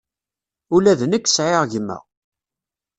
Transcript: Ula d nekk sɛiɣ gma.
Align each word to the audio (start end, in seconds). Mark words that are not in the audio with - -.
Ula 0.75 0.93
d 0.99 1.01
nekk 1.05 1.25
sɛiɣ 1.29 1.63
gma. 1.71 1.97